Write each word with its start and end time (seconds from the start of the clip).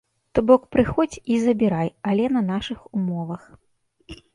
То 0.37 0.43
бок, 0.51 0.63
прыходзь 0.75 1.19
і 1.35 1.39
забірай, 1.45 1.93
але 2.13 2.25
на 2.41 2.47
нашых 2.51 2.79
умовах. 3.01 3.51